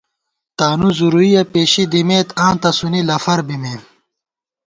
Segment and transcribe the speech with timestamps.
[0.57, 3.81] تانُو زُورُویہ پېشی دِمېت، آں تسُونی لَفر بِمېم